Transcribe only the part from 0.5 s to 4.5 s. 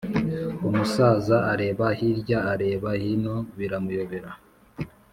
umusaza areba hirya areba hino biramuyobera